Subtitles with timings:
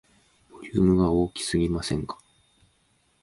[0.49, 2.17] ボリュームが大きすぎませんか